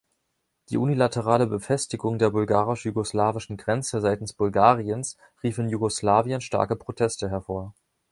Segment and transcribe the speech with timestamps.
[0.71, 7.75] Die unilaterale Befestigung der bulgarisch-jugoslawischen Grenze seitens Bulgariens rief in Jugoslawien starke Proteste hervor.